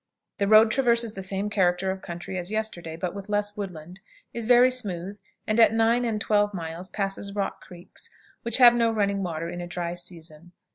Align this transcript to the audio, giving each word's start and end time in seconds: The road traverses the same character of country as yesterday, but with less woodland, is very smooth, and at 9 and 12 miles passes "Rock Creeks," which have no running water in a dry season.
The 0.39 0.47
road 0.47 0.71
traverses 0.71 1.13
the 1.13 1.21
same 1.21 1.51
character 1.51 1.91
of 1.91 2.01
country 2.01 2.35
as 2.39 2.49
yesterday, 2.49 2.95
but 2.95 3.13
with 3.13 3.29
less 3.29 3.55
woodland, 3.55 3.99
is 4.33 4.47
very 4.47 4.71
smooth, 4.71 5.19
and 5.45 5.59
at 5.59 5.75
9 5.75 6.05
and 6.05 6.19
12 6.19 6.55
miles 6.55 6.89
passes 6.89 7.35
"Rock 7.35 7.61
Creeks," 7.61 8.09
which 8.41 8.57
have 8.57 8.73
no 8.73 8.89
running 8.91 9.21
water 9.21 9.47
in 9.47 9.61
a 9.61 9.67
dry 9.67 9.93
season. 9.93 10.53